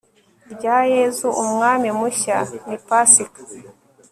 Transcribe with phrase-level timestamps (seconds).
[0.53, 3.41] rya yezu, umwami mushya, ni pasika